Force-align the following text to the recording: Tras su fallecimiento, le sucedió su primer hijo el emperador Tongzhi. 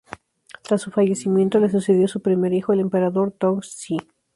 Tras 0.63 0.81
su 0.81 0.89
fallecimiento, 0.89 1.59
le 1.59 1.69
sucedió 1.69 2.07
su 2.07 2.23
primer 2.23 2.53
hijo 2.53 2.73
el 2.73 2.79
emperador 2.79 3.31
Tongzhi. 3.31 3.97